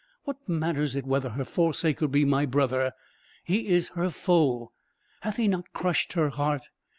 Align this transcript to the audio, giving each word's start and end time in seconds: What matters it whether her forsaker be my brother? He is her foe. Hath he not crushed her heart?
What 0.23 0.37
matters 0.49 0.95
it 0.95 1.05
whether 1.05 1.29
her 1.29 1.43
forsaker 1.45 2.07
be 2.09 2.25
my 2.25 2.47
brother? 2.47 2.93
He 3.43 3.67
is 3.67 3.89
her 3.89 4.09
foe. 4.09 4.71
Hath 5.21 5.37
he 5.37 5.47
not 5.47 5.71
crushed 5.73 6.13
her 6.13 6.29
heart? 6.29 6.63